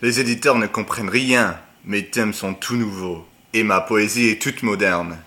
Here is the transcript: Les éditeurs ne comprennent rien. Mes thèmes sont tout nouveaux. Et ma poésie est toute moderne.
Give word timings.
Les 0.00 0.20
éditeurs 0.20 0.58
ne 0.58 0.68
comprennent 0.68 1.08
rien. 1.08 1.58
Mes 1.84 2.04
thèmes 2.04 2.32
sont 2.32 2.54
tout 2.54 2.76
nouveaux. 2.76 3.26
Et 3.52 3.64
ma 3.64 3.80
poésie 3.80 4.28
est 4.28 4.40
toute 4.40 4.62
moderne. 4.62 5.18